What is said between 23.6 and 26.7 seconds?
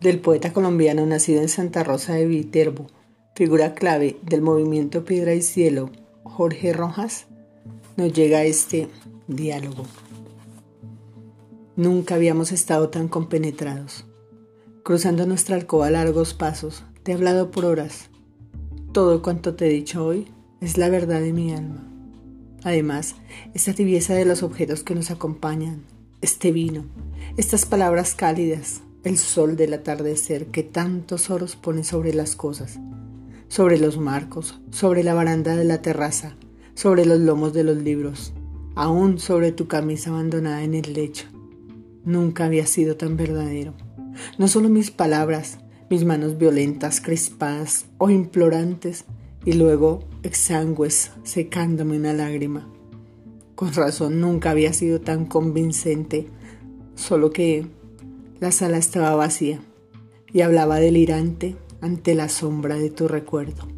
tibieza de los objetos que nos acompañan, este